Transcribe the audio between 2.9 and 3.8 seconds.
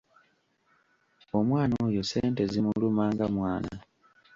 nga mwana.